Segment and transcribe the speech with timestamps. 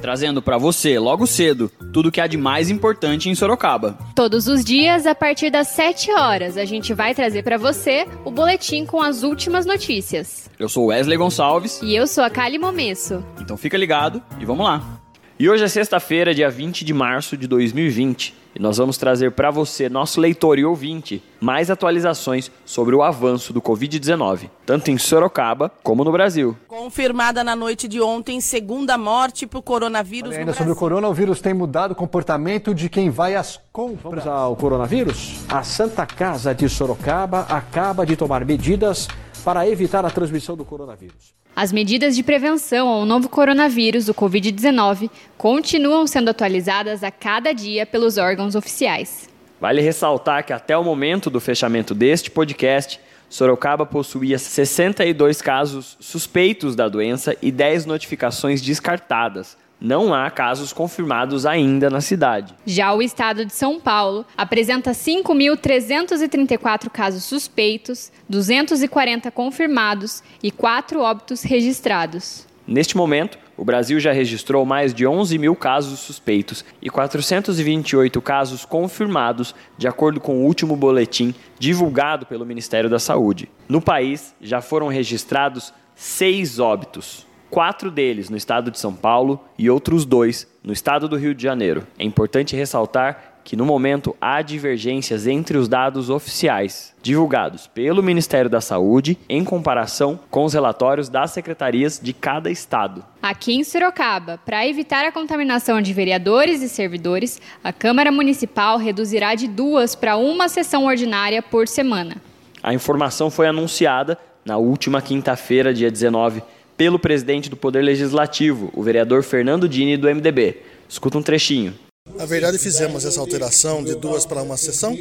[0.00, 3.98] trazendo para você, logo cedo, tudo que há de mais importante em Sorocaba.
[4.14, 8.30] Todos os dias, a partir das 7 horas, a gente vai trazer para você o
[8.30, 10.50] boletim com as últimas notícias.
[10.58, 11.80] Eu sou Wesley Gonçalves.
[11.82, 13.24] E eu sou a Kali Momesso.
[13.40, 14.95] Então fica ligado e vamos lá.
[15.38, 19.50] E hoje é sexta-feira, dia 20 de março de 2020, e nós vamos trazer para
[19.50, 25.70] você, nosso leitor e ouvinte, mais atualizações sobre o avanço do Covid-19, tanto em Sorocaba
[25.82, 26.56] como no Brasil.
[26.66, 31.12] Confirmada na noite de ontem, segunda morte por coronavírus Olha, ainda sobre o corona, o
[31.12, 34.24] vírus tem mudado o comportamento de quem vai às compras.
[34.24, 35.44] Vamos ao coronavírus?
[35.50, 39.06] A Santa Casa de Sorocaba acaba de tomar medidas
[39.44, 41.36] para evitar a transmissão do coronavírus.
[41.56, 47.86] As medidas de prevenção ao novo coronavírus, o Covid-19, continuam sendo atualizadas a cada dia
[47.86, 49.26] pelos órgãos oficiais.
[49.58, 56.76] Vale ressaltar que até o momento do fechamento deste podcast, Sorocaba possuía 62 casos suspeitos
[56.76, 59.56] da doença e 10 notificações descartadas.
[59.80, 62.54] Não há casos confirmados ainda na cidade.
[62.64, 71.42] Já o estado de São Paulo apresenta 5.334 casos suspeitos, 240 confirmados e 4 óbitos
[71.42, 72.46] registrados.
[72.66, 78.64] Neste momento, o Brasil já registrou mais de 11 mil casos suspeitos e 428 casos
[78.64, 83.48] confirmados, de acordo com o último boletim divulgado pelo Ministério da Saúde.
[83.68, 87.25] No país, já foram registrados seis óbitos,
[87.56, 91.42] quatro deles no estado de São Paulo e outros dois no estado do Rio de
[91.42, 91.86] Janeiro.
[91.98, 98.50] É importante ressaltar que, no momento, há divergências entre os dados oficiais divulgados pelo Ministério
[98.50, 103.02] da Saúde em comparação com os relatórios das secretarias de cada estado.
[103.22, 109.34] Aqui em Sorocaba, para evitar a contaminação de vereadores e servidores, a Câmara Municipal reduzirá
[109.34, 112.16] de duas para uma sessão ordinária por semana.
[112.62, 116.42] A informação foi anunciada na última quinta-feira, dia 19,
[116.76, 120.56] pelo presidente do Poder Legislativo, o vereador Fernando Dini, do MDB.
[120.88, 121.74] Escuta um trechinho.
[122.14, 124.96] Na verdade, fizemos essa alteração de duas para uma sessão,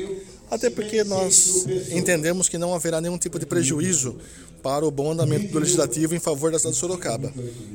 [0.50, 4.18] até porque nós entendemos que não haverá nenhum tipo de prejuízo
[4.64, 7.32] para o bom andamento do legislativo em favor da cidade de Sorocaba.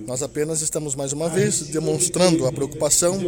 [0.09, 3.21] Nós apenas estamos mais uma vez demonstrando a preocupação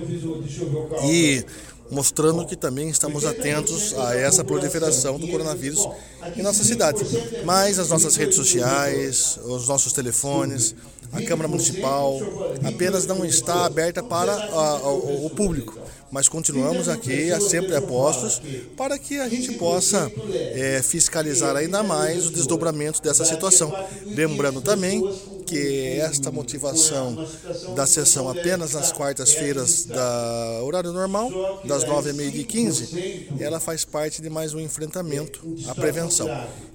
[1.04, 1.44] e
[1.92, 5.86] mostrando que também estamos atentos a essa proliferação do coronavírus
[6.34, 7.04] em nossa cidade.
[7.44, 10.74] Mas as nossas redes sociais, os nossos telefones,
[11.12, 12.18] a Câmara Municipal
[12.64, 15.78] apenas não está aberta para a, o, o público
[16.12, 18.40] mas continuamos aqui sempre apostos
[18.76, 20.12] para que a gente possa
[20.52, 23.72] é, fiscalizar ainda mais o desdobramento dessa situação.
[24.04, 25.02] Lembrando também
[25.52, 27.28] que esta motivação
[27.76, 33.60] da sessão apenas nas quartas-feiras da horário normal, das 9 h 30 e 15, ela
[33.60, 36.26] faz parte de mais um enfrentamento à prevenção.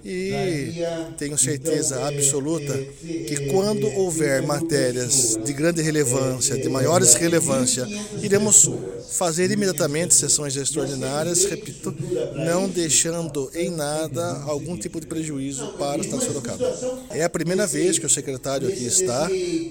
[0.05, 0.73] E
[1.17, 7.87] tenho certeza absoluta que quando houver matérias de grande relevância, de maiores relevância,
[8.21, 8.69] iremos
[9.12, 11.95] fazer imediatamente sessões extraordinárias, repito,
[12.35, 17.07] não deixando em nada algum tipo de prejuízo para a cidade de Sorocaba.
[17.09, 19.29] É a primeira vez que o secretário aqui está,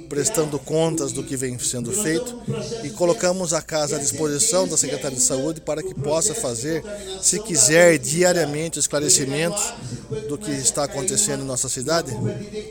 [0.08, 2.40] prestando contas do que vem sendo feito
[2.84, 6.82] e colocamos a casa à disposição da Secretaria de Saúde para que possa fazer,
[7.20, 9.62] se quiser, diariamente esclarecimentos
[10.28, 12.12] do que está acontecendo em nossa cidade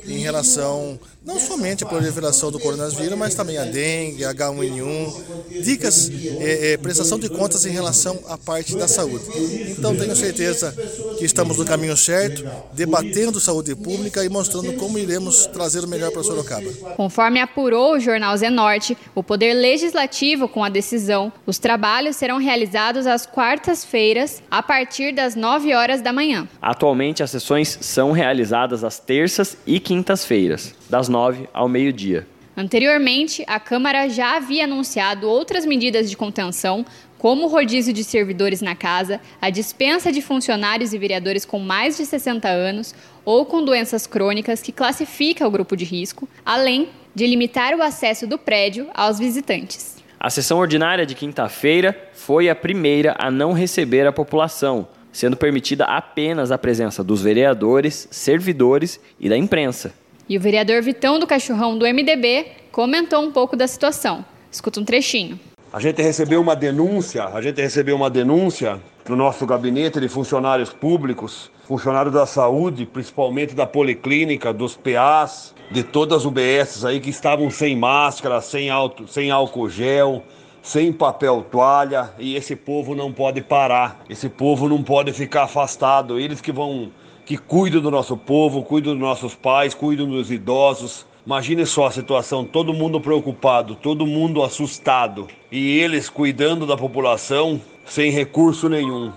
[0.08, 6.74] em relação não somente à proliferação do coronavírus, mas também a dengue, H1N1, dicas, é,
[6.74, 9.26] é, prestação de contas em relação à parte da saúde.
[9.72, 10.74] Então tenho certeza
[11.18, 16.12] que estamos no caminho certo, debatendo saúde pública e mostrando como iremos trazer o melhor
[16.12, 16.72] para Sorocaba.
[16.96, 23.08] Conforme apurou o jornal Zenorte, o Poder Legislativo, com a decisão, os trabalhos serão realizados
[23.08, 26.48] às quartas-feiras, a partir das 9 horas da manhã.
[26.62, 32.28] Atualmente, as sessões são realizadas às terças e quintas-feiras, das 9 ao meio-dia.
[32.58, 36.86] Anteriormente, a Câmara já havia anunciado outras medidas de contenção,
[37.18, 41.98] como o rodízio de servidores na casa, a dispensa de funcionários e vereadores com mais
[41.98, 42.96] de 60 anos
[43.26, 48.26] ou com doenças crônicas que classifica o grupo de risco, além de limitar o acesso
[48.26, 49.98] do prédio aos visitantes.
[50.20, 55.86] A sessão ordinária de quinta-feira foi a primeira a não receber a população, sendo permitida
[55.86, 59.94] apenas a presença dos vereadores, servidores e da imprensa.
[60.28, 64.26] E o vereador Vitão do Cachorrão do MDB comentou um pouco da situação.
[64.52, 65.40] Escuta um trechinho.
[65.72, 70.74] A gente recebeu uma denúncia, a gente recebeu uma denúncia no nosso gabinete de funcionários
[70.74, 77.12] públicos, funcionários da saúde, principalmente da policlínica, dos PAs, de todas as UBSs aí que
[77.12, 80.24] estavam sem máscara, sem, alto, sem álcool gel,
[80.64, 84.04] sem papel toalha e esse povo não pode parar.
[84.10, 86.20] Esse povo não pode ficar afastado.
[86.20, 86.92] Eles que vão
[87.26, 91.06] que cuidam do nosso povo, cuidam dos nossos pais, cuidam dos idosos.
[91.26, 97.60] Imagine só a situação, todo mundo preocupado, todo mundo assustado e eles cuidando da população
[97.84, 99.12] sem recurso nenhum.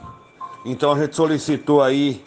[0.64, 2.22] Então a gente solicitou aí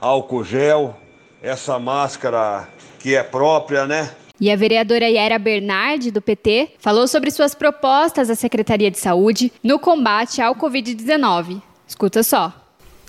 [0.00, 0.96] álcool gel,
[1.42, 2.66] essa máscara
[2.98, 4.10] que é própria, né?
[4.40, 9.52] E a vereadora Yara Bernardi, do PT, falou sobre suas propostas à Secretaria de Saúde
[9.62, 11.60] no combate ao Covid-19.
[11.86, 12.52] Escuta só.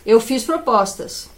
[0.05, 1.29] Eu fiz propostas.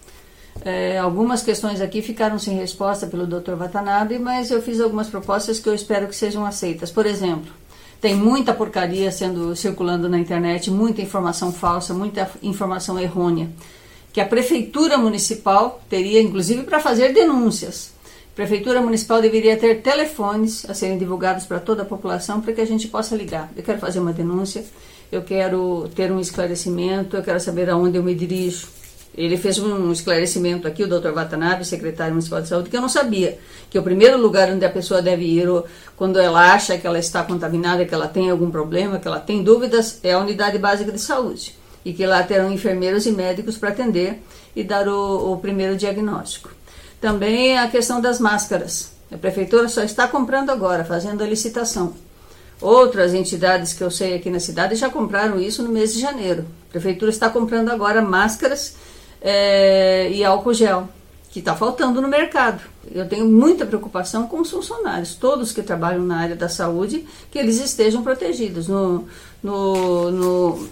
[0.66, 3.54] É, algumas questões aqui ficaram sem resposta pelo Dr.
[3.54, 6.92] Watanabe, mas eu fiz algumas propostas que eu espero que sejam aceitas.
[6.92, 7.52] Por exemplo,
[8.02, 13.50] tem muita porcaria sendo circulando na internet, muita informação falsa, muita informação errônea,
[14.12, 17.92] que a prefeitura municipal teria, inclusive, para fazer denúncias.
[18.34, 22.62] A prefeitura municipal deveria ter telefones a serem divulgados para toda a população para que
[22.62, 23.52] a gente possa ligar.
[23.56, 24.64] Eu quero fazer uma denúncia,
[25.12, 28.79] eu quero ter um esclarecimento, eu quero saber aonde eu me dirijo
[29.20, 31.12] ele fez um esclarecimento aqui, o Dr.
[31.12, 33.38] Watanabe, secretário municipal de saúde, que eu não sabia.
[33.70, 35.46] Que o primeiro lugar onde a pessoa deve ir
[35.98, 39.44] quando ela acha que ela está contaminada, que ela tem algum problema, que ela tem
[39.44, 41.54] dúvidas, é a unidade básica de saúde.
[41.84, 44.24] E que lá terão enfermeiros e médicos para atender
[44.56, 46.52] e dar o, o primeiro diagnóstico.
[47.02, 48.94] Também a questão das máscaras.
[49.12, 51.94] A prefeitura só está comprando agora, fazendo a licitação.
[52.62, 56.46] Outras entidades que eu sei aqui na cidade já compraram isso no mês de janeiro.
[56.70, 58.76] A prefeitura está comprando agora máscaras
[59.22, 60.88] é, e álcool gel,
[61.32, 62.62] que está faltando no mercado.
[62.92, 67.38] Eu tenho muita preocupação com os funcionários, todos que trabalham na área da saúde, que
[67.38, 68.68] eles estejam protegidos.
[68.68, 69.06] No,
[69.44, 70.70] no, no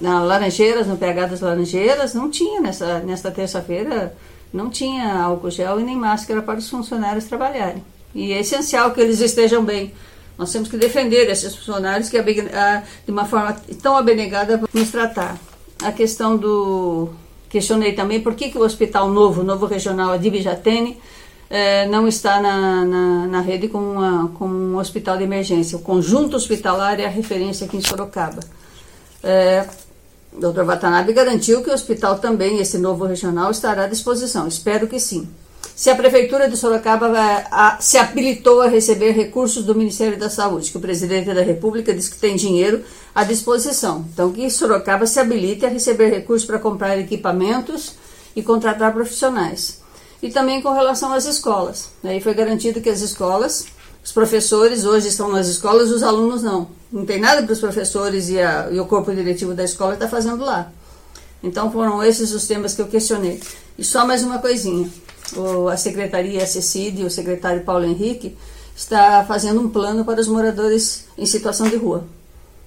[0.00, 4.14] na Laranjeiras, no PH das Laranjeiras, não tinha nessa, nessa terça-feira,
[4.52, 7.82] não tinha álcool gel e nem máscara para os funcionários trabalharem.
[8.14, 9.92] E é essencial que eles estejam bem.
[10.38, 15.36] Nós temos que defender esses funcionários que, de uma forma tão abnegada, nos tratar.
[15.82, 17.10] A questão do,
[17.48, 20.98] Questionei também por que, que o Hospital Novo, Novo Regional Adib Jatene,
[21.48, 25.78] eh, não está na, na, na rede como, uma, como um hospital de emergência.
[25.78, 28.40] O conjunto hospitalar é a referência aqui em Sorocaba.
[29.22, 29.66] Eh,
[30.32, 30.64] o Dr.
[30.64, 34.46] Watanabe garantiu que o hospital também, esse novo regional, estará à disposição.
[34.46, 35.26] Espero que sim
[35.78, 40.28] se a Prefeitura de Sorocaba vai, a, se habilitou a receber recursos do Ministério da
[40.28, 42.82] Saúde, que o presidente da República disse que tem dinheiro
[43.14, 44.04] à disposição.
[44.12, 47.92] Então, que Sorocaba se habilite a receber recursos para comprar equipamentos
[48.34, 49.80] e contratar profissionais.
[50.20, 51.90] E também com relação às escolas.
[52.02, 53.66] Aí foi garantido que as escolas,
[54.04, 56.70] os professores hoje estão nas escolas, os alunos não.
[56.90, 60.08] Não tem nada para os professores e, a, e o corpo diretivo da escola está
[60.08, 60.72] fazendo lá.
[61.40, 63.40] Então foram esses os temas que eu questionei.
[63.78, 64.90] E só mais uma coisinha
[65.70, 68.36] a Secretaria SCID, o secretário Paulo Henrique,
[68.74, 72.04] está fazendo um plano para os moradores em situação de rua.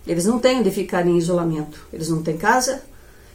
[0.06, 2.82] Eles não têm onde ficar em isolamento, eles não têm casa,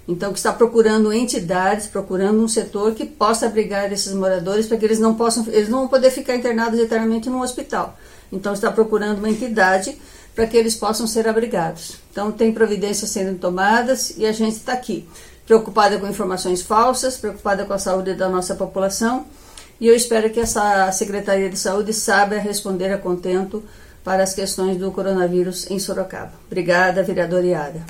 [0.08, 4.84] então que está procurando entidades, procurando um setor que possa abrigar esses moradores para que
[4.84, 7.98] eles não possam, eles não vão poder ficar internados eternamente num hospital.
[8.30, 9.96] Então está procurando uma entidade
[10.34, 11.96] para que eles possam ser abrigados.
[12.10, 15.08] Então tem providências sendo tomadas e a gente está aqui
[15.46, 19.26] preocupada com informações falsas, preocupada com a saúde da nossa população.
[19.80, 23.62] E eu espero que essa Secretaria de Saúde saiba responder a contento
[24.02, 26.32] para as questões do coronavírus em Sorocaba.
[26.46, 27.84] Obrigada, vereador Iara.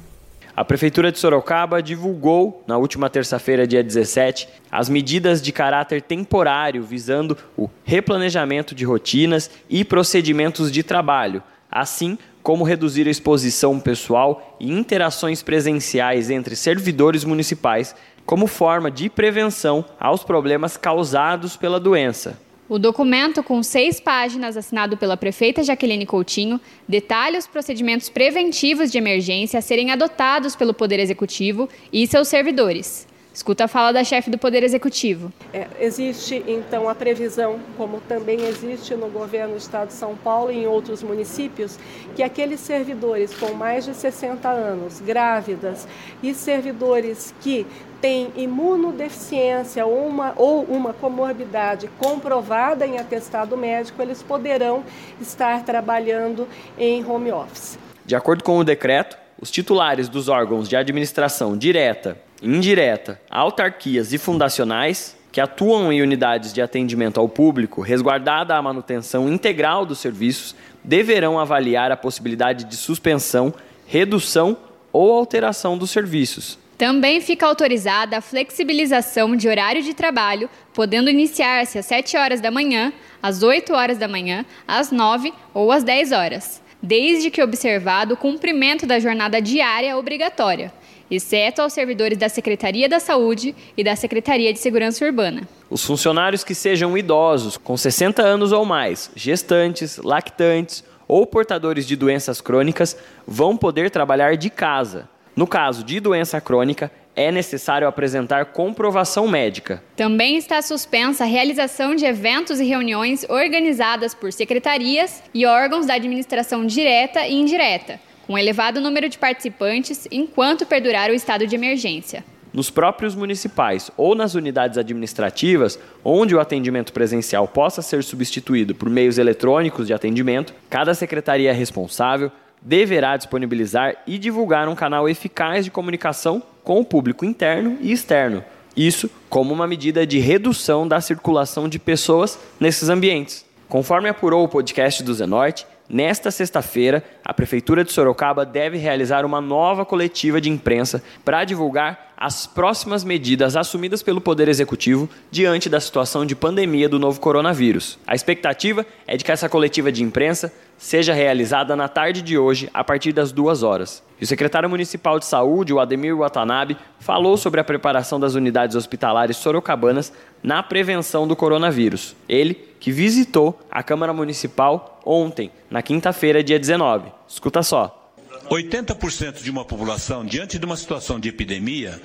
[0.57, 6.83] A Prefeitura de Sorocaba divulgou, na última terça-feira, dia 17, as medidas de caráter temporário
[6.83, 14.57] visando o replanejamento de rotinas e procedimentos de trabalho, assim como reduzir a exposição pessoal
[14.61, 17.93] e interações presenciais entre servidores municipais,
[18.25, 22.39] como forma de prevenção aos problemas causados pela doença.
[22.69, 28.99] O documento, com seis páginas, assinado pela prefeita Jaqueline Coutinho, detalha os procedimentos preventivos de
[28.99, 33.09] emergência a serem adotados pelo Poder Executivo e seus servidores.
[33.37, 35.31] Escuta a fala da chefe do Poder Executivo.
[35.53, 40.51] É, existe, então, a previsão, como também existe no governo do Estado de São Paulo
[40.51, 41.79] e em outros municípios,
[42.15, 45.87] que aqueles servidores com mais de 60 anos, grávidas
[46.23, 47.67] e servidores que
[48.01, 54.83] têm imunodeficiência ou uma, ou uma comorbidade comprovada em atestado médico, eles poderão
[55.21, 57.79] estar trabalhando em home office.
[58.07, 64.19] De acordo com o decreto, os titulares dos órgãos de administração direta indireta, autarquias e
[64.19, 70.55] fundacionais que atuam em unidades de atendimento ao público, resguardada a manutenção integral dos serviços,
[70.83, 73.53] deverão avaliar a possibilidade de suspensão
[73.87, 74.57] redução
[74.93, 76.59] ou alteração dos serviços.
[76.77, 82.51] Também fica autorizada a flexibilização de horário de trabalho, podendo iniciar-se às 7 horas da
[82.51, 88.15] manhã, às 8 horas da manhã, às 9 ou às 10 horas, desde que observado
[88.15, 90.73] o cumprimento da jornada diária obrigatória,
[91.11, 95.49] exceto aos servidores da Secretaria da Saúde e da Secretaria de Segurança Urbana.
[95.69, 101.97] Os funcionários que sejam idosos, com 60 anos ou mais, gestantes, lactantes ou portadores de
[101.97, 102.97] doenças crônicas,
[103.27, 109.83] vão poder trabalhar de casa no caso de doença crônica, é necessário apresentar comprovação médica.
[109.95, 115.93] Também está suspensa a realização de eventos e reuniões organizadas por secretarias e órgãos da
[115.93, 122.25] administração direta e indireta, com elevado número de participantes, enquanto perdurar o estado de emergência.
[122.53, 128.89] Nos próprios municipais ou nas unidades administrativas, onde o atendimento presencial possa ser substituído por
[128.89, 135.71] meios eletrônicos de atendimento, cada secretaria responsável deverá disponibilizar e divulgar um canal eficaz de
[135.71, 138.43] comunicação com o público interno e externo.
[138.77, 143.45] Isso como uma medida de redução da circulação de pessoas nesses ambientes.
[143.69, 149.41] Conforme apurou o podcast do Zenorte, nesta sexta-feira, a Prefeitura de Sorocaba deve realizar uma
[149.41, 155.79] nova coletiva de imprensa para divulgar as próximas medidas assumidas pelo Poder Executivo diante da
[155.79, 157.99] situação de pandemia do novo coronavírus.
[158.07, 162.71] A expectativa é de que essa coletiva de imprensa seja realizada na tarde de hoje,
[162.73, 164.03] a partir das duas horas.
[164.21, 168.77] E o secretário municipal de saúde, o Ademir Watanabe, falou sobre a preparação das unidades
[168.77, 172.17] hospitalares sorocabanas na prevenção do coronavírus.
[172.29, 177.11] Ele, que visitou a Câmara Municipal ontem, na quinta-feira, dia 19.
[177.29, 178.06] Escuta só.
[178.51, 182.01] 80% de uma população, diante de uma situação de epidemia,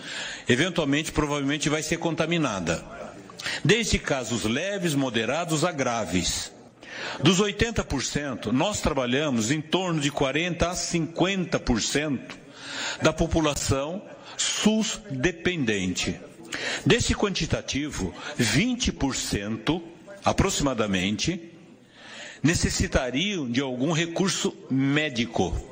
[0.48, 2.84] eventualmente, provavelmente vai ser contaminada.
[3.64, 6.52] Desde casos leves, moderados a graves.
[7.24, 12.20] Dos 80%, nós trabalhamos em torno de 40% a 50%
[13.02, 14.02] da população
[14.38, 16.20] SUS dependente.
[16.86, 19.82] Desse quantitativo, 20%
[20.24, 21.52] aproximadamente
[22.44, 25.71] necessitariam de algum recurso médico.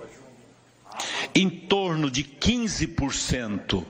[1.33, 3.85] Em torno de 15%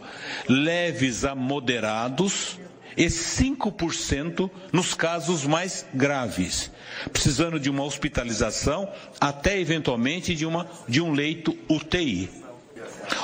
[0.48, 2.58] leves a moderados
[2.98, 6.70] e 5% nos casos mais graves,
[7.14, 8.90] precisando de uma hospitalização
[9.20, 12.30] até eventualmente de, uma, de um leito UTI.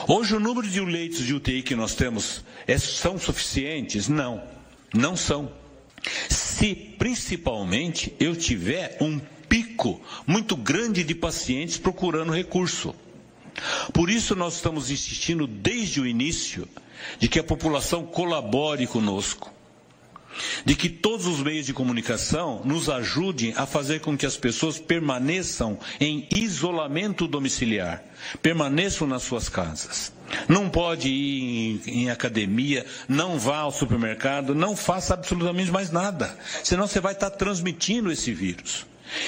[0.07, 4.07] Hoje o número de leitos de UTI que nós temos é, são suficientes?
[4.07, 4.41] Não,
[4.93, 5.51] não são.
[6.29, 12.95] Se principalmente eu tiver um pico muito grande de pacientes procurando recurso.
[13.93, 16.67] Por isso nós estamos insistindo desde o início
[17.19, 19.55] de que a população colabore conosco
[20.65, 24.79] de que todos os meios de comunicação nos ajudem a fazer com que as pessoas
[24.79, 28.03] permaneçam em isolamento domiciliar,
[28.41, 30.11] permaneçam nas suas casas.
[30.47, 36.37] Não pode ir em, em, academia, não vá ao supermercado, não faça absolutamente mais nada,
[36.63, 38.85] senão você vai estar transmitindo esse vírus.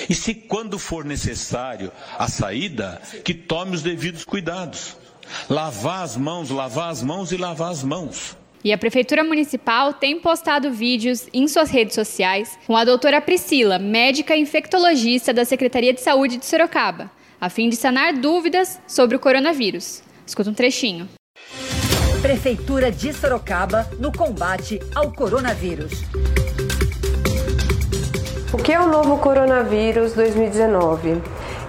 [0.10, 4.98] E se quando for necessário a saída, que tome os devidos cuidados.
[5.50, 8.38] Lavar as mãos, lavar as mãos e lavar as mãos.
[8.64, 13.78] E a Prefeitura Municipal tem postado vídeos em suas redes sociais com a doutora Priscila,
[13.78, 19.20] médica infectologista da Secretaria de Saúde de Sorocaba, a fim de sanar dúvidas sobre o
[19.20, 20.02] coronavírus.
[20.26, 21.08] Escuta um trechinho.
[22.22, 25.94] Prefeitura de Sorocaba no combate ao coronavírus.
[28.68, 31.22] Que é o novo coronavírus 2019?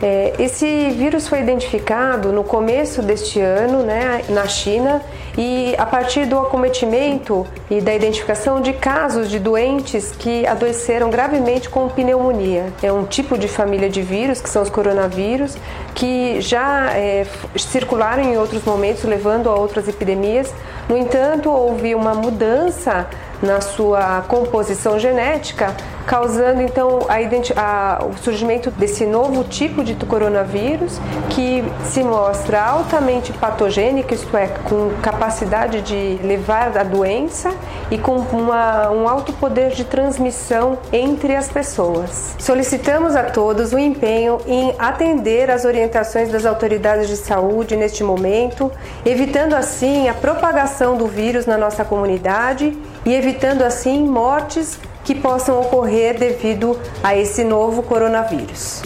[0.02, 5.00] É, esse vírus foi identificado no começo deste ano né, na China
[5.36, 11.68] e a partir do acometimento e da identificação de casos de doentes que adoeceram gravemente
[11.68, 12.72] com pneumonia.
[12.82, 15.56] É um tipo de família de vírus, que são os coronavírus,
[15.94, 17.24] que já é,
[17.56, 20.52] circularam em outros momentos, levando a outras epidemias.
[20.88, 23.06] No entanto, houve uma mudança
[23.42, 25.74] na sua composição genética,
[26.06, 27.16] causando então a,
[27.60, 30.98] a, o surgimento desse novo tipo de coronavírus
[31.30, 37.52] que se mostra altamente patogênico, isto é, com capacidade de levar a doença
[37.90, 42.34] e com uma, um alto poder de transmissão entre as pessoas.
[42.38, 48.72] Solicitamos a todos o empenho em atender às orientações das autoridades de saúde neste momento,
[49.04, 53.27] evitando assim a propagação do vírus na nossa comunidade e evitando
[53.66, 58.82] assim mortes que possam ocorrer devido a esse novo coronavírus.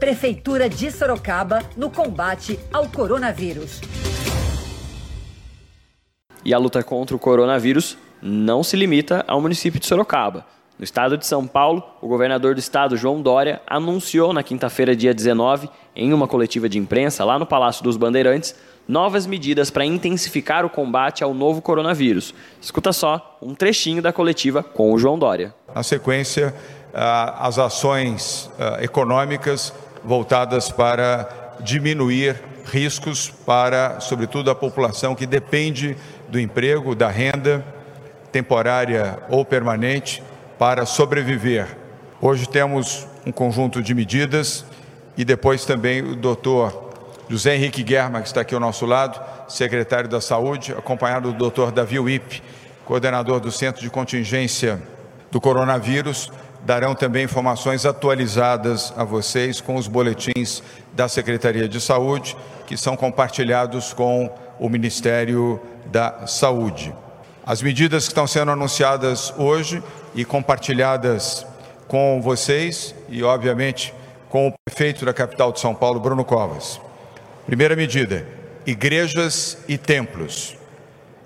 [0.00, 3.80] Prefeitura de Sorocaba no combate ao coronavírus.
[6.44, 10.44] E a luta contra o coronavírus não se limita ao município de Sorocaba.
[10.76, 15.12] No estado de São Paulo, o governador do estado, João Dória, anunciou na quinta-feira, dia
[15.12, 18.54] 19, em uma coletiva de imprensa lá no Palácio dos Bandeirantes,
[18.88, 22.34] novas medidas para intensificar o combate ao novo coronavírus.
[22.60, 25.54] Escuta só um trechinho da coletiva com o João Dória.
[25.74, 26.54] Na sequência,
[26.92, 31.28] as ações econômicas voltadas para
[31.60, 35.96] diminuir riscos para, sobretudo, a população que depende
[36.28, 37.64] do emprego, da renda
[38.32, 40.22] temporária ou permanente
[40.58, 41.76] para sobreviver.
[42.20, 44.64] Hoje temos um conjunto de medidas
[45.16, 46.87] e depois também o doutor
[47.28, 51.70] José Henrique Guerma, que está aqui ao nosso lado, secretário da Saúde, acompanhado do doutor
[51.70, 52.42] Davi Wip,
[52.86, 54.82] coordenador do Centro de Contingência
[55.30, 56.32] do Coronavírus,
[56.64, 60.62] darão também informações atualizadas a vocês com os boletins
[60.94, 62.34] da Secretaria de Saúde,
[62.66, 66.94] que são compartilhados com o Ministério da Saúde.
[67.44, 69.82] As medidas que estão sendo anunciadas hoje
[70.14, 71.46] e compartilhadas
[71.86, 73.92] com vocês e, obviamente,
[74.30, 76.87] com o prefeito da capital de São Paulo, Bruno Covas.
[77.48, 78.24] Primeira medida:
[78.66, 80.54] igrejas e templos.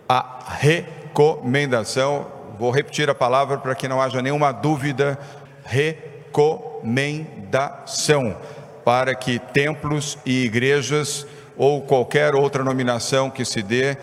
[0.08, 5.18] A recomendação, vou repetir a palavra para que não haja nenhuma dúvida:
[5.64, 8.36] recomendação
[8.84, 11.26] para que templos e igrejas
[11.56, 13.96] ou qualquer outra nominação que se dê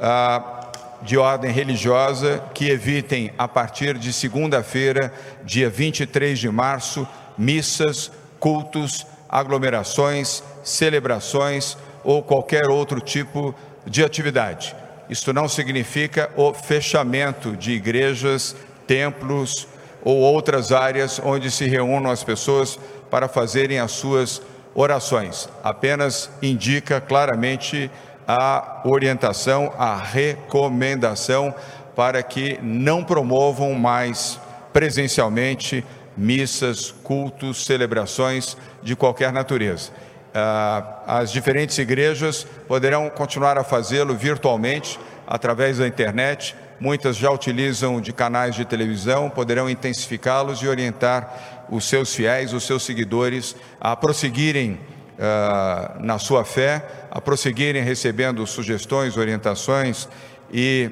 [0.00, 0.70] ah,
[1.02, 5.12] de ordem religiosa que evitem, a partir de segunda-feira,
[5.44, 7.06] dia 23 de março,
[7.36, 13.54] missas, cultos, aglomerações, celebrações ou qualquer outro tipo
[13.86, 14.74] de atividade.
[15.08, 18.56] Isto não significa o fechamento de igrejas,
[18.86, 19.68] templos
[20.02, 24.42] ou outras áreas onde se reúnam as pessoas para fazerem as suas
[24.74, 25.48] orações.
[25.62, 27.90] Apenas indica claramente
[28.26, 31.54] a orientação, a recomendação
[31.94, 34.40] para que não promovam mais
[34.72, 35.84] presencialmente
[36.16, 39.92] missas, cultos, celebrações de qualquer natureza.
[40.34, 46.54] Ah, as diferentes igrejas poderão continuar a fazê-lo virtualmente através da internet.
[46.78, 52.64] Muitas já utilizam de canais de televisão, poderão intensificá-los e orientar os seus fiéis, os
[52.64, 54.72] seus seguidores a prosseguirem
[55.18, 60.06] uh, na sua fé, a prosseguirem recebendo sugestões, orientações
[60.52, 60.90] e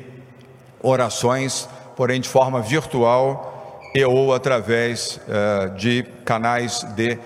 [0.82, 3.52] orações, porém de forma virtual
[3.94, 7.18] e ou através uh, de canais de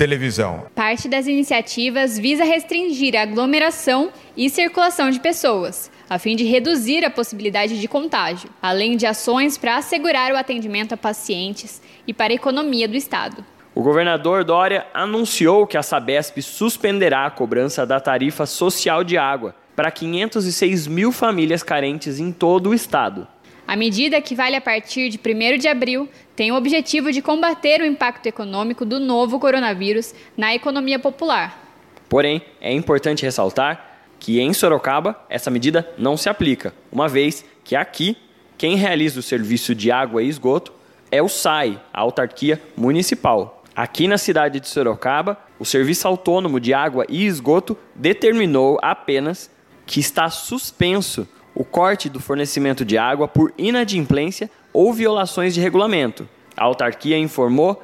[0.00, 0.64] televisão.
[0.74, 7.04] Parte das iniciativas visa restringir a aglomeração e circulação de pessoas, a fim de reduzir
[7.04, 12.32] a possibilidade de contágio, além de ações para assegurar o atendimento a pacientes e para
[12.32, 13.44] a economia do Estado.
[13.74, 19.54] O governador Dória anunciou que a Sabesp suspenderá a cobrança da tarifa social de água
[19.76, 23.28] para 506 mil famílias carentes em todo o estado.
[23.70, 26.08] A medida, que vale a partir de 1 de abril,
[26.40, 31.70] tem o objetivo de combater o impacto econômico do novo coronavírus na economia popular.
[32.08, 37.76] Porém, é importante ressaltar que em Sorocaba essa medida não se aplica, uma vez que
[37.76, 38.16] aqui
[38.56, 40.72] quem realiza o serviço de água e esgoto
[41.10, 43.62] é o SAI, a autarquia municipal.
[43.76, 49.50] Aqui na cidade de Sorocaba, o Serviço Autônomo de Água e Esgoto determinou apenas
[49.84, 56.28] que está suspenso o corte do fornecimento de água por inadimplência ou violações de regulamento.
[56.56, 57.82] A autarquia informou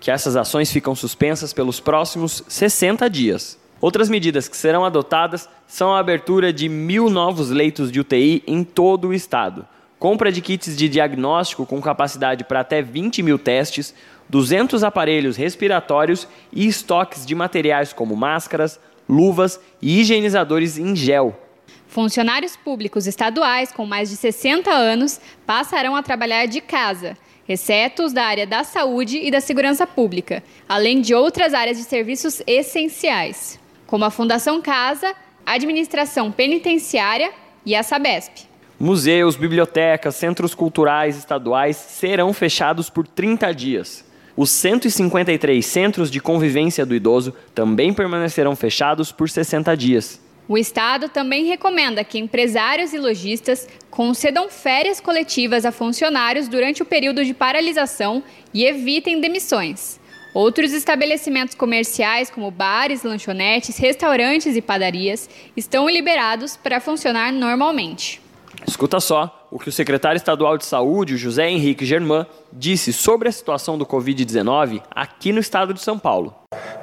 [0.00, 3.58] que essas ações ficam suspensas pelos próximos 60 dias.
[3.80, 8.64] Outras medidas que serão adotadas são a abertura de mil novos leitos de UTI em
[8.64, 9.66] todo o estado,
[9.98, 13.94] compra de kits de diagnóstico com capacidade para até 20 mil testes,
[14.28, 21.47] 200 aparelhos respiratórios e estoques de materiais como máscaras, luvas e higienizadores em gel
[21.88, 27.16] Funcionários públicos estaduais com mais de 60 anos passarão a trabalhar de casa,
[27.48, 31.84] exceto os da área da saúde e da segurança pública, além de outras áreas de
[31.84, 35.14] serviços essenciais, como a Fundação Casa,
[35.46, 37.32] a Administração Penitenciária
[37.64, 38.46] e a Sabesp.
[38.78, 44.04] Museus, bibliotecas, centros culturais estaduais serão fechados por 30 dias.
[44.36, 50.27] Os 153 centros de convivência do idoso também permanecerão fechados por 60 dias.
[50.48, 56.86] O Estado também recomenda que empresários e lojistas concedam férias coletivas a funcionários durante o
[56.86, 58.22] período de paralisação
[58.54, 60.00] e evitem demissões.
[60.32, 68.18] Outros estabelecimentos comerciais, como bares, lanchonetes, restaurantes e padarias, estão liberados para funcionar normalmente.
[68.66, 73.32] Escuta só o que o secretário estadual de Saúde, José Henrique Germán, disse sobre a
[73.32, 76.34] situação do Covid-19 aqui no estado de São Paulo.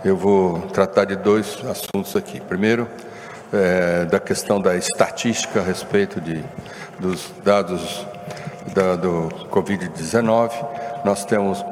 [0.04, 2.40] Eu vou tratar de dois assuntos aqui.
[2.40, 2.88] Primeiro,
[3.56, 6.44] é, da questão da estatística a respeito de,
[7.00, 8.06] dos dados
[8.74, 10.52] da, do Covid-19.
[11.06, 11.64] Nós temos,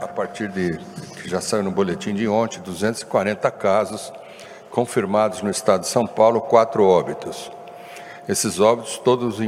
[0.00, 0.78] a partir de
[1.20, 4.12] que já saiu no boletim de ontem, 240 casos
[4.70, 7.50] confirmados no estado de São Paulo, quatro óbitos.
[8.28, 9.38] Esses óbitos, todos,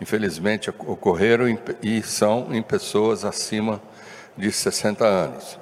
[0.00, 1.46] infelizmente, ocorreram
[1.82, 3.80] e são em pessoas acima
[4.36, 5.58] de 60 anos.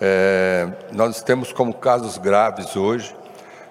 [0.00, 3.14] É, nós temos como casos graves hoje,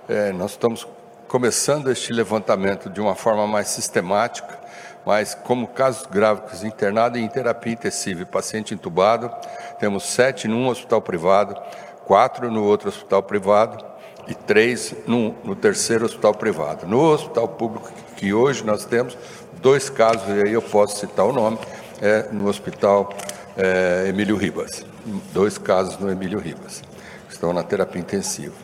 [0.08, 0.88] é, nós estamos
[1.30, 4.60] começando este levantamento de uma forma mais sistemática,
[5.06, 9.32] mas como casos graves internado em terapia intensiva e paciente entubado,
[9.80, 11.56] temos sete num hospital privado,
[12.04, 13.86] quatro no outro hospital privado
[14.28, 16.88] e três no, no terceiro hospital privado.
[16.88, 19.15] No hospital público que hoje nós temos,
[19.62, 21.60] dois casos, e aí eu posso citar o nome,
[22.02, 23.13] é no hospital
[23.56, 24.84] é, Emílio Ribas.
[25.32, 26.82] Dois casos no Emílio Ribas,
[27.28, 28.56] que estão na terapia intensiva.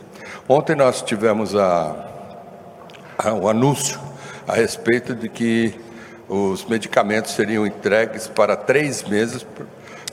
[0.48, 2.15] Ontem nós tivemos a,
[3.40, 3.98] o anúncio
[4.46, 5.74] a respeito de que
[6.28, 9.46] os medicamentos seriam entregues para três meses,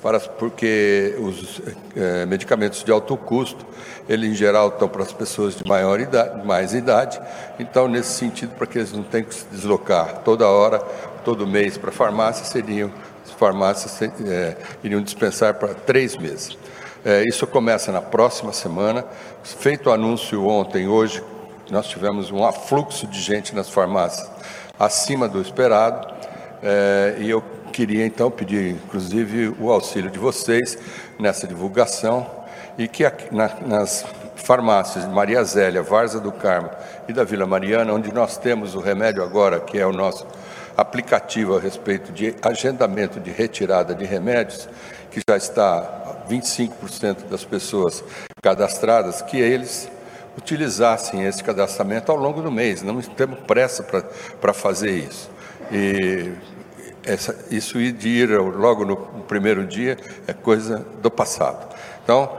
[0.02, 1.62] para, porque os
[1.96, 3.66] é, medicamentos de alto custo,
[4.08, 7.20] eles em geral estão para as pessoas de maior idade, mais idade,
[7.60, 10.80] então nesse sentido, para que eles não tenham que se deslocar toda hora,
[11.24, 12.92] todo mês para a farmácia, seriam
[13.26, 16.58] as farmácias é, iriam dispensar para três meses.
[17.06, 19.06] É, isso começa na próxima semana.
[19.44, 21.22] Feito o anúncio ontem, hoje,
[21.70, 24.30] nós tivemos um afluxo de gente nas farmácias
[24.80, 26.14] acima do esperado.
[26.62, 30.78] É, e eu queria então pedir, inclusive, o auxílio de vocês
[31.20, 32.30] nessa divulgação
[32.78, 36.70] e que aqui, na, nas farmácias de Maria Zélia, Varza do Carmo
[37.08, 40.26] e da Vila Mariana, onde nós temos o remédio agora, que é o nosso
[40.76, 44.68] aplicativo a respeito de agendamento de retirada de remédios,
[45.12, 48.04] que já está 25% das pessoas
[48.42, 49.90] cadastradas, que eles
[50.38, 52.82] utilizassem esse cadastramento ao longo do mês.
[52.82, 53.84] Não temos pressa
[54.40, 55.30] para fazer isso.
[55.72, 56.32] E
[57.04, 61.74] essa, isso de ir logo no primeiro dia é coisa do passado.
[62.04, 62.32] Então,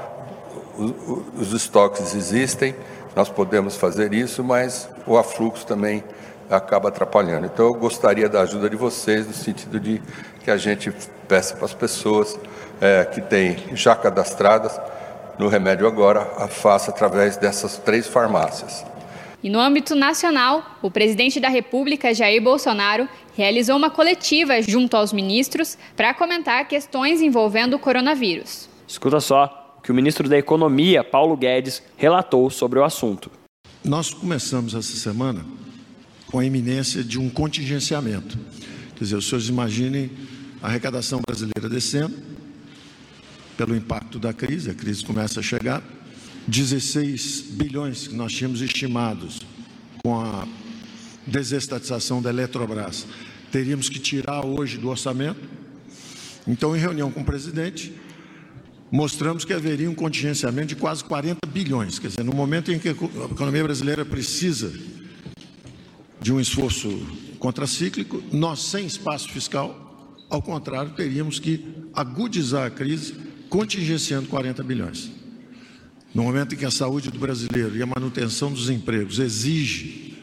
[1.36, 2.74] os estoques existem,
[3.14, 6.02] nós podemos fazer isso, mas o afluxo também
[6.50, 7.46] acaba atrapalhando.
[7.46, 10.02] Então, eu gostaria da ajuda de vocês, no sentido de
[10.42, 10.92] que a gente
[11.28, 12.38] peça para as pessoas
[12.80, 14.78] é, que têm já cadastradas
[15.38, 18.84] no remédio agora, a faça através dessas três farmácias.
[19.42, 25.12] E no âmbito nacional, o presidente da República, Jair Bolsonaro, realizou uma coletiva junto aos
[25.12, 28.68] ministros para comentar questões envolvendo o coronavírus.
[28.88, 33.30] Escuta só o que o ministro da Economia, Paulo Guedes, relatou sobre o assunto.
[33.84, 35.44] Nós começamos essa semana
[36.30, 38.38] com a iminência de um contingenciamento.
[38.96, 40.10] Quer dizer, os senhores imaginem
[40.62, 42.33] a arrecadação brasileira descendo
[43.56, 45.82] pelo impacto da crise, a crise começa a chegar,
[46.46, 49.40] 16 bilhões que nós tínhamos estimados
[50.02, 50.46] com a
[51.26, 53.06] desestatização da Eletrobras,
[53.50, 55.40] teríamos que tirar hoje do orçamento.
[56.46, 57.92] Então, em reunião com o presidente,
[58.90, 61.98] mostramos que haveria um contingenciamento de quase 40 bilhões.
[61.98, 64.72] Quer dizer, no momento em que a economia brasileira precisa
[66.20, 66.88] de um esforço
[67.38, 71.64] contracíclico, nós, sem espaço fiscal, ao contrário, teríamos que
[71.94, 73.14] agudizar a crise,
[73.54, 75.12] contingenciando 40 bilhões.
[76.12, 80.18] No momento em que a saúde do brasileiro e a manutenção dos empregos exige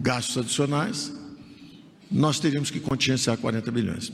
[0.00, 1.12] gastos adicionais,
[2.10, 4.10] nós teríamos que contingenciar 40 bilhões.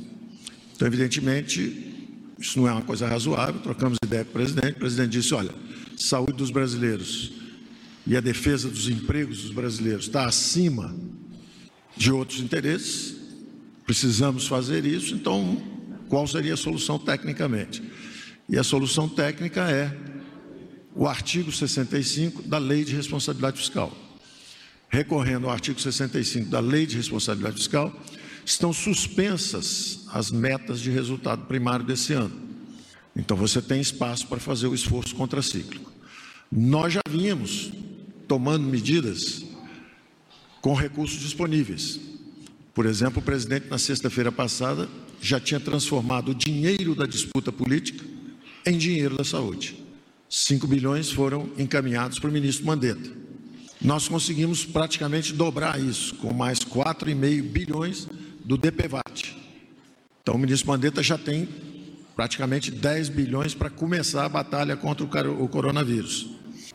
[0.75, 1.95] Então, evidentemente,
[2.41, 3.61] isso não é uma coisa razoável.
[3.61, 4.73] Trocamos ideia com o presidente.
[4.73, 5.55] O presidente disse: olha,
[5.97, 7.35] saúde dos brasileiros
[8.05, 10.93] e a defesa dos empregos dos brasileiros está acima
[11.97, 13.15] de outros interesses.
[13.85, 15.15] Precisamos fazer isso.
[15.15, 15.63] Então,
[16.09, 17.81] qual seria a solução tecnicamente?
[18.49, 19.93] E a solução técnica é
[20.95, 23.93] o artigo 65 da Lei de Responsabilidade Fiscal.
[24.89, 27.93] Recorrendo ao artigo 65 da Lei de Responsabilidade Fiscal,
[28.45, 32.41] estão suspensas as metas de resultado primário desse ano.
[33.17, 35.91] Então você tem espaço para fazer o esforço contracíclico.
[36.51, 37.73] Nós já vínhamos
[38.29, 39.45] tomando medidas
[40.61, 41.99] com recursos disponíveis.
[42.73, 44.89] Por exemplo, o presidente, na sexta-feira passada,
[45.21, 48.16] já tinha transformado o dinheiro da disputa política
[48.67, 49.83] em dinheiro da saúde.
[50.29, 53.11] 5 bilhões foram encaminhados para o ministro Mandetta.
[53.81, 58.09] Nós conseguimos praticamente dobrar isso, com mais 4,5 bilhões
[58.45, 59.37] do DPVAT.
[60.23, 61.49] Então, o ministro Mandetta já tem
[62.17, 66.31] praticamente 10 bilhões para começar a batalha contra o coronavírus.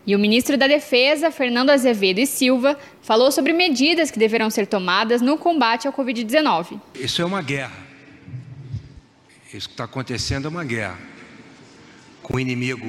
[0.05, 4.65] E o ministro da Defesa, Fernando Azevedo e Silva, falou sobre medidas que deverão ser
[4.65, 6.79] tomadas no combate ao Covid-19.
[6.95, 7.77] Isso é uma guerra.
[9.53, 10.97] Isso que está acontecendo é uma guerra.
[12.33, 12.87] O inimigo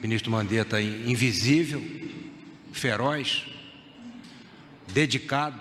[0.00, 1.82] ministro Mandetta invisível,
[2.72, 3.44] feroz,
[4.86, 5.58] dedicado,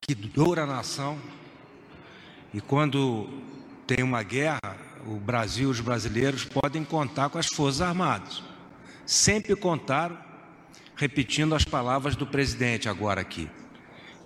[0.00, 1.18] que dura a nação.
[2.54, 3.28] E quando
[3.84, 8.40] tem uma guerra, o Brasil, os brasileiros podem contar com as Forças Armadas.
[9.04, 10.16] Sempre contaram,
[10.94, 13.50] repetindo as palavras do presidente agora aqui.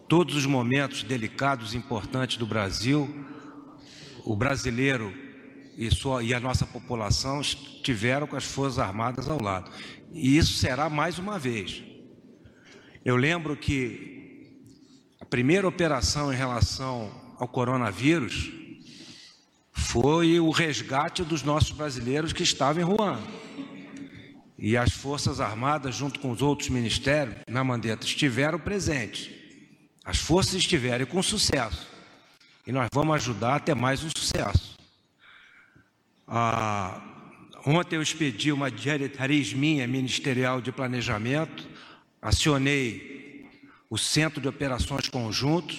[0.06, 3.08] Todos os momentos delicados e importantes do Brasil,
[4.26, 5.29] o brasileiro
[5.80, 9.70] e, sua, e a nossa população estiveram com as Forças Armadas ao lado.
[10.12, 11.82] E isso será mais uma vez.
[13.02, 14.60] Eu lembro que
[15.18, 18.50] a primeira operação em relação ao coronavírus
[19.72, 23.26] foi o resgate dos nossos brasileiros que estavam em Ruanda.
[24.58, 29.30] E as Forças Armadas, junto com os outros ministérios, na Mandeta, estiveram presentes.
[30.04, 31.88] As forças estiveram com sucesso.
[32.66, 34.79] E nós vamos ajudar a ter mais um sucesso.
[36.32, 37.02] Ah,
[37.66, 41.68] ontem eu expedi uma diretriz minha, ministerial de planejamento,
[42.22, 43.48] acionei
[43.90, 45.76] o Centro de Operações Conjuntos,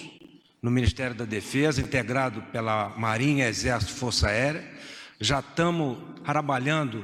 [0.60, 4.70] no Ministério da Defesa, integrado pela Marinha, Exército Força Aérea.
[5.18, 7.02] Já estamos trabalhando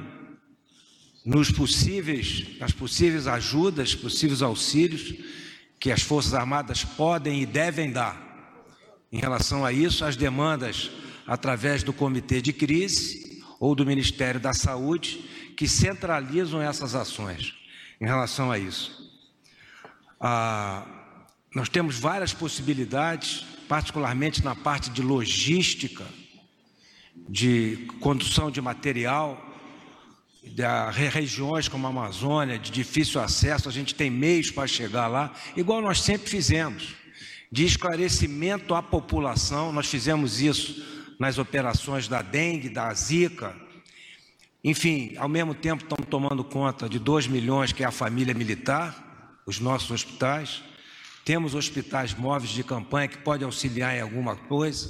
[1.25, 5.15] nos possíveis, nas possíveis ajudas, possíveis auxílios
[5.79, 8.61] que as Forças Armadas podem e devem dar.
[9.11, 10.91] Em relação a isso, as demandas
[11.25, 13.28] através do Comitê de Crise
[13.59, 17.53] ou do Ministério da Saúde, que centralizam essas ações
[17.99, 18.97] em relação a isso.
[20.19, 20.85] Ah,
[21.53, 26.05] nós temos várias possibilidades, particularmente na parte de logística,
[27.27, 29.45] de condução de material,
[30.55, 35.33] da regiões como a Amazônia, de difícil acesso, a gente tem meios para chegar lá,
[35.55, 36.95] igual nós sempre fizemos,
[37.51, 43.53] de esclarecimento à população, nós fizemos isso nas operações da dengue, da zika,
[44.63, 49.41] enfim, ao mesmo tempo estamos tomando conta de 2 milhões que é a família militar,
[49.45, 50.61] os nossos hospitais,
[51.23, 54.89] temos hospitais móveis de campanha que podem auxiliar em alguma coisa.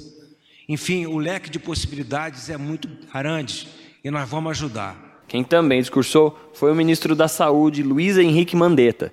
[0.68, 3.68] Enfim, o leque de possibilidades é muito grande
[4.02, 5.22] e nós vamos ajudar.
[5.28, 9.12] Quem também discursou foi o ministro da Saúde, Luiz Henrique Mandetta,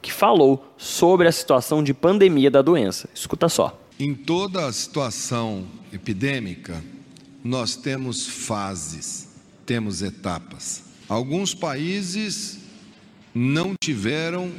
[0.00, 3.08] que falou sobre a situação de pandemia da doença.
[3.12, 3.85] Escuta só.
[3.98, 6.84] Em toda a situação epidêmica,
[7.42, 9.26] nós temos fases,
[9.64, 10.82] temos etapas.
[11.08, 12.58] Alguns países
[13.34, 14.52] não tiveram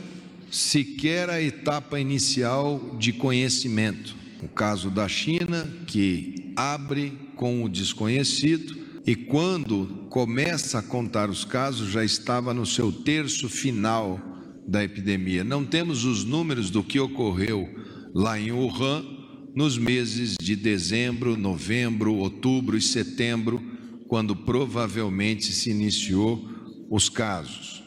[0.50, 4.16] sequer a etapa inicial de conhecimento.
[4.42, 11.46] O caso da China, que abre com o desconhecido e quando começa a contar os
[11.46, 14.20] casos já estava no seu terço final
[14.68, 15.44] da epidemia.
[15.44, 17.70] Não temos os números do que ocorreu
[18.16, 19.17] lá em Wuhan
[19.58, 23.60] nos meses de dezembro, novembro, outubro e setembro,
[24.08, 26.48] quando provavelmente se iniciou
[26.92, 27.84] os casos.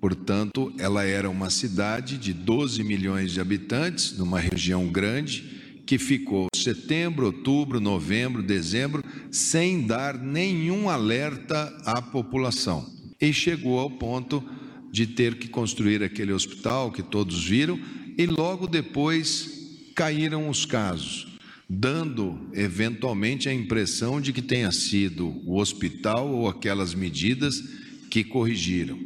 [0.00, 6.46] Portanto, ela era uma cidade de 12 milhões de habitantes, numa região grande, que ficou
[6.56, 12.90] setembro, outubro, novembro, dezembro, sem dar nenhum alerta à população.
[13.20, 14.42] E chegou ao ponto
[14.90, 17.78] de ter que construir aquele hospital que todos viram,
[18.16, 19.60] e logo depois
[19.94, 21.26] caíram os casos,
[21.68, 27.62] dando eventualmente a impressão de que tenha sido o hospital ou aquelas medidas
[28.10, 28.98] que corrigiram.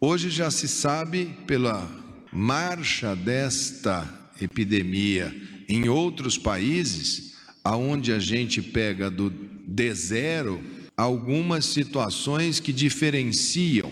[0.00, 1.88] Hoje já se sabe pela
[2.32, 4.06] marcha desta
[4.40, 5.34] epidemia
[5.68, 9.32] em outros países, aonde a gente pega do
[9.66, 10.60] D0
[10.96, 13.90] algumas situações que diferenciam,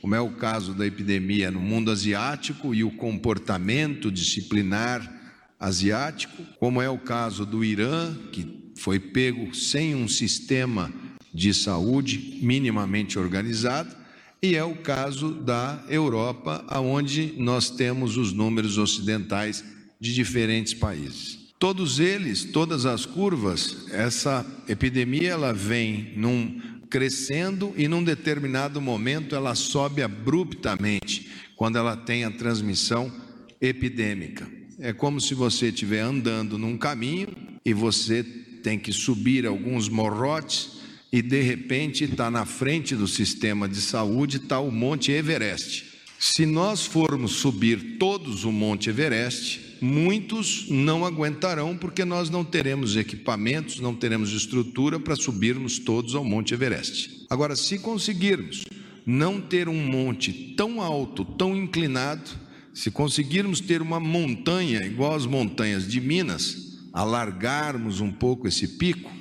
[0.00, 5.19] como é o caso da epidemia no mundo asiático e o comportamento disciplinar
[5.60, 10.90] asiático, como é o caso do Irã, que foi pego sem um sistema
[11.32, 13.94] de saúde minimamente organizado,
[14.42, 19.62] e é o caso da Europa, aonde nós temos os números ocidentais
[20.00, 21.38] de diferentes países.
[21.58, 29.36] Todos eles, todas as curvas, essa epidemia ela vem num crescendo e num determinado momento
[29.36, 33.12] ela sobe abruptamente quando ela tem a transmissão
[33.60, 34.59] epidêmica.
[34.82, 37.28] É como se você estiver andando num caminho
[37.62, 38.22] e você
[38.62, 40.80] tem que subir alguns morrotes
[41.12, 45.84] e de repente está na frente do sistema de saúde está o Monte Everest.
[46.18, 52.96] Se nós formos subir todos o Monte Everest, muitos não aguentarão porque nós não teremos
[52.96, 57.26] equipamentos, não teremos estrutura para subirmos todos ao Monte Everest.
[57.28, 58.64] Agora, se conseguirmos
[59.04, 62.30] não ter um monte tão alto, tão inclinado,
[62.72, 69.20] se conseguirmos ter uma montanha igual às montanhas de Minas, alargarmos um pouco esse pico,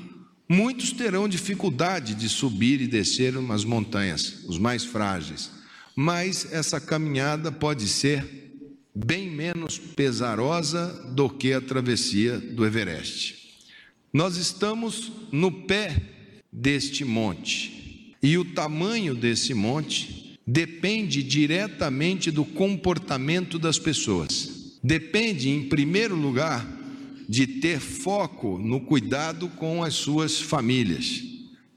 [0.51, 5.51] Muitos terão dificuldade de subir e descer umas montanhas, os mais frágeis,
[5.95, 8.51] mas essa caminhada pode ser
[8.95, 13.35] bem menos pesarosa do que a travessia do Everest.
[14.11, 15.95] Nós estamos no pé
[16.51, 18.15] deste monte.
[18.23, 20.18] E o tamanho desse monte
[20.51, 24.79] depende diretamente do comportamento das pessoas.
[24.83, 26.67] Depende, em primeiro lugar,
[27.27, 31.21] de ter foco no cuidado com as suas famílias,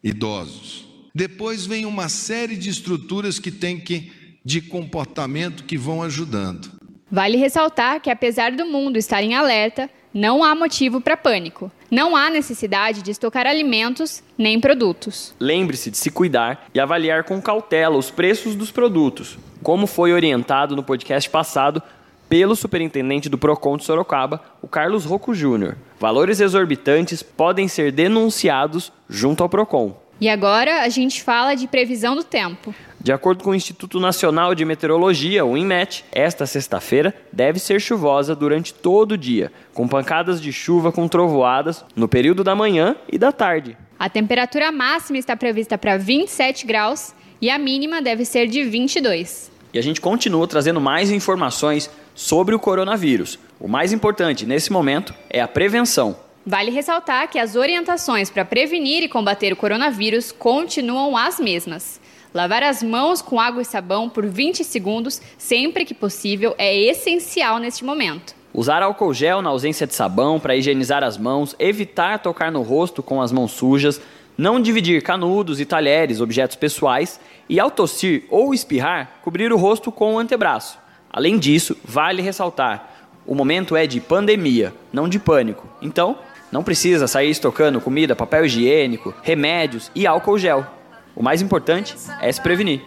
[0.03, 0.87] idosos.
[1.15, 4.11] Depois vem uma série de estruturas que tem que
[4.43, 6.73] de comportamento que vão ajudando.
[7.11, 11.71] Vale ressaltar que apesar do mundo estar em alerta, não há motivo para pânico.
[11.93, 15.35] Não há necessidade de estocar alimentos nem produtos.
[15.39, 20.75] Lembre-se de se cuidar e avaliar com cautela os preços dos produtos, como foi orientado
[20.75, 21.83] no podcast passado
[22.31, 25.77] pelo superintendente do Procon de Sorocaba, o Carlos Rocco Júnior.
[26.01, 29.95] Valores exorbitantes podem ser denunciados junto ao Procon.
[30.19, 32.75] E agora a gente fala de previsão do tempo.
[33.03, 38.33] De acordo com o Instituto Nacional de Meteorologia, o INMET, esta sexta-feira deve ser chuvosa
[38.33, 43.19] durante todo o dia, com pancadas de chuva com trovoadas no período da manhã e
[43.19, 43.77] da tarde.
[43.99, 49.51] A temperatura máxima está prevista para 27 graus e a mínima deve ser de 22.
[49.75, 53.37] E a gente continua trazendo mais informações sobre o coronavírus.
[53.59, 56.17] O mais importante nesse momento é a prevenção.
[56.47, 62.01] Vale ressaltar que as orientações para prevenir e combater o coronavírus continuam as mesmas.
[62.35, 67.59] Lavar as mãos com água e sabão por 20 segundos, sempre que possível, é essencial
[67.59, 68.35] neste momento.
[68.55, 73.03] Usar álcool gel na ausência de sabão para higienizar as mãos, evitar tocar no rosto
[73.03, 74.01] com as mãos sujas,
[74.37, 79.93] não dividir canudos e talheres, objetos pessoais, e ao tossir ou espirrar, cobrir o rosto
[79.93, 80.79] com o antebraço.
[81.11, 82.91] Além disso, vale ressaltar:
[83.27, 85.69] o momento é de pandemia, não de pânico.
[85.83, 86.17] Então,
[86.51, 90.67] não precisa sair estocando comida, papel higiênico, remédios e álcool gel.
[91.15, 92.83] O mais importante é se prevenir.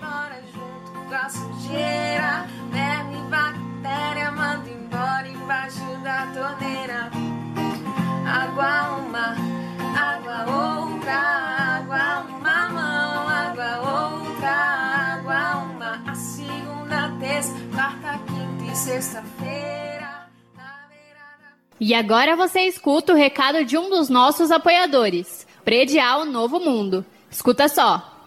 [8.28, 9.36] Água uma,
[9.96, 18.76] água outra, água uma mão, água outra, água uma, a segunda, terça, quarta, quinta e
[18.76, 20.28] sexta-feira.
[21.80, 27.06] E agora você escuta o recado de um dos nossos apoiadores, Predial Novo Mundo.
[27.30, 28.15] Escuta só.